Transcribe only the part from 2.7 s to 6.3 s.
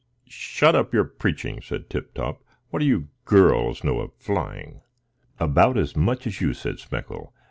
"what do you girls know of flying?" "About as much